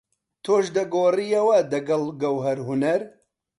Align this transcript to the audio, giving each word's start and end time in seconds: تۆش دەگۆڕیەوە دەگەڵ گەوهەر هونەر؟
تۆش 0.43 0.65
دەگۆڕیەوە 0.75 1.57
دەگەڵ 1.71 2.03
گەوهەر 2.21 2.57
هونەر؟ 2.67 3.01